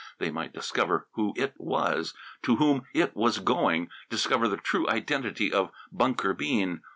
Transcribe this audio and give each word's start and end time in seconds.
They 0.17 0.31
might 0.31 0.51
discover 0.51 1.05
who 1.11 1.31
It 1.37 1.53
was, 1.57 2.15
to 2.41 2.55
whom 2.55 2.87
It 2.91 3.15
was 3.15 3.37
going; 3.37 3.91
discover 4.09 4.47
the 4.47 4.57
true 4.57 4.89
identity 4.89 5.53
of 5.53 5.69
Bunker 5.91 6.33
Bean. 6.33 6.81